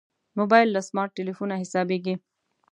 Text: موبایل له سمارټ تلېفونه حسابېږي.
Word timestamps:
موبایل 0.37 0.67
له 0.75 0.81
سمارټ 0.89 1.09
تلېفونه 1.19 1.53
حسابېږي. 1.61 2.15